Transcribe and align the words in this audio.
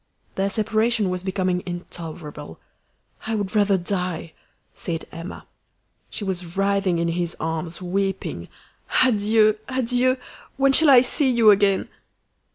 Their 0.33 0.49
separation 0.49 1.11
was 1.11 1.21
becoming 1.21 1.61
intolerable. 1.63 2.59
"I 3.27 3.35
would 3.35 3.55
rather 3.55 3.77
die!" 3.77 4.33
said 4.73 5.05
Emma. 5.11 5.45
She 6.09 6.23
was 6.23 6.57
writhing 6.57 6.97
in 6.97 7.09
his 7.09 7.37
arms, 7.39 7.83
weeping. 7.83 8.47
"Adieu! 9.05 9.57
adieu! 9.67 10.17
When 10.57 10.73
shall 10.73 10.89
I 10.89 11.03
see 11.03 11.29
you 11.29 11.51
again?" 11.51 11.87